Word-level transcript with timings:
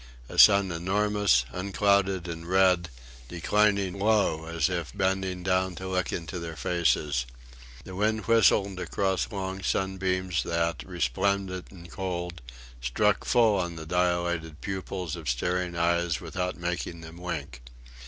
A 0.29 0.39
sun 0.39 0.71
enormous, 0.71 1.45
unclouded 1.51 2.27
and 2.27 2.47
red, 2.47 2.89
declining 3.27 3.99
low 3.99 4.45
as 4.47 4.67
if 4.67 4.91
bending 4.97 5.43
down 5.43 5.75
to 5.75 5.87
look 5.89 6.11
into 6.11 6.39
their 6.39 6.55
faces. 6.55 7.27
The 7.83 7.93
wind 7.93 8.25
whistled 8.25 8.79
across 8.79 9.31
long 9.31 9.61
sunbeams 9.61 10.41
that, 10.41 10.81
resplendent 10.87 11.69
and 11.69 11.87
cold, 11.87 12.41
struck 12.81 13.25
full 13.25 13.59
on 13.59 13.75
the 13.75 13.85
dilated 13.85 14.59
pupils 14.61 15.15
of 15.15 15.29
staring 15.29 15.75
eyes 15.75 16.19
without 16.19 16.57
making 16.57 17.01
them 17.01 17.17
wink. 17.17 17.61